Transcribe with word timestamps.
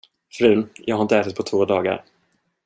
Frun, 0.31 0.69
jag 0.77 0.95
har 0.95 1.01
inte 1.03 1.17
ätit 1.17 1.35
på 1.35 1.43
två 1.43 1.65
dagar. 1.65 2.03